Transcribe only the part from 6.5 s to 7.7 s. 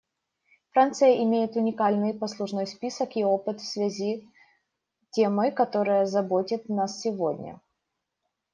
нас сегодня.